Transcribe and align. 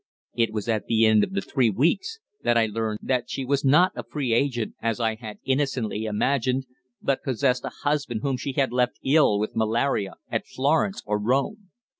It 0.33 0.51
was 0.51 0.67
at 0.67 0.87
the 0.87 1.05
end 1.05 1.23
of 1.23 1.33
the 1.33 1.41
three 1.41 1.69
weeks 1.69 2.17
that 2.41 2.57
I 2.57 2.65
learned 2.65 3.01
that 3.03 3.29
she 3.29 3.45
was 3.45 3.63
not 3.63 3.91
a 3.95 4.03
free 4.03 4.33
agent, 4.33 4.73
as 4.81 4.99
I 4.99 5.13
had 5.13 5.37
innocently 5.43 6.05
imagined, 6.05 6.65
but 7.03 7.21
possessed 7.21 7.65
a 7.65 7.71
husband 7.83 8.21
whom 8.23 8.37
she 8.37 8.53
had 8.53 8.71
left 8.73 8.99
ill 9.05 9.37
with 9.37 9.55
malaria 9.55 10.13
at 10.31 10.47
Florence 10.47 11.03
or 11.05 11.19
Rome. 11.19 11.69